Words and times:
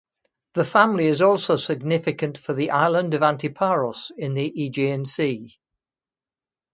The 0.55 0.65
family 0.65 1.05
is 1.05 1.21
also 1.21 1.57
significant 1.57 2.35
for 2.35 2.55
the 2.55 2.71
island 2.71 3.13
of 3.13 3.21
Antiparos 3.21 4.09
in 4.17 4.33
the 4.33 4.47
Aegean 4.47 5.05
Sea. 5.05 5.59